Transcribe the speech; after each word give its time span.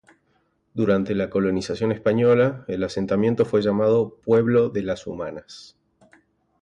Durante 0.73 1.13
la 1.13 1.29
colonización 1.29 1.91
española 1.91 2.65
el 2.67 2.83
asentamiento 2.83 3.45
fue 3.45 3.61
llamado 3.61 4.17
"Pueblo 4.25 4.69
de 4.69 4.81
Las 4.81 5.05
Humanas". 5.05 5.77